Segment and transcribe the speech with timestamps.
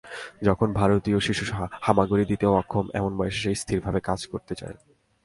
[0.43, 1.43] যখন ভারতীয় শিশু
[1.81, 4.77] হামাগুড়ি দিতেও অক্ষম, এমন বয়সে সে স্থিরভাবে কাজ করতে যায়।